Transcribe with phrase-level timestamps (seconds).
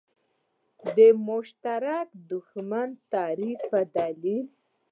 [0.95, 0.97] د
[1.27, 4.47] مشترک دښمن د تعریف په دلیل.